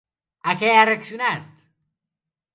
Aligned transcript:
A 0.53 0.55
què 0.61 0.71
ha 0.77 0.87
reaccionat? 0.91 1.63